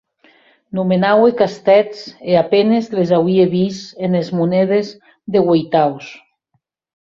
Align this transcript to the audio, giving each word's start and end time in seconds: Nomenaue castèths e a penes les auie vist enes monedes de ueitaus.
Nomenaue 0.77 1.35
castèths 1.41 1.99
e 2.31 2.39
a 2.41 2.43
penes 2.55 2.85
les 3.01 3.09
auie 3.19 3.45
vist 3.53 3.95
enes 4.09 4.27
monedes 4.41 4.87
de 5.37 5.49
ueitaus. 5.49 6.05